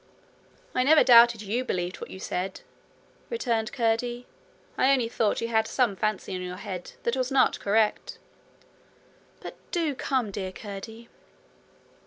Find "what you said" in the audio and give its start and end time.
2.01-2.61